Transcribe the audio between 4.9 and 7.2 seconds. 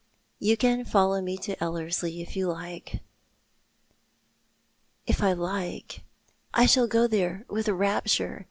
If I like— I shall go